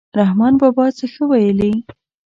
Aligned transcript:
رحمان 0.19 0.53
بابا 0.61 0.85
څه 0.97 1.05
ښه 1.13 1.23
ویلي. 1.31 1.73